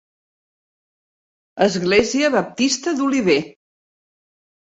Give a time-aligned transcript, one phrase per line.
[1.65, 3.37] Església baptista d'Olive.